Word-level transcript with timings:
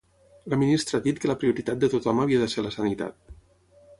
La 0.53 0.57
ministra 0.61 0.97
ha 1.01 1.03
dit 1.07 1.19
que 1.25 1.31
la 1.33 1.35
prioritat 1.43 1.83
de 1.83 1.91
tothom 1.95 2.23
havia 2.23 2.41
de 2.45 2.49
ser 2.55 2.65
la 2.69 2.75
sanitat. 2.79 3.23